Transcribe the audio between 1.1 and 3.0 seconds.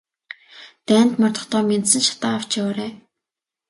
мордохдоо мяндсан шатаа авч яваарай.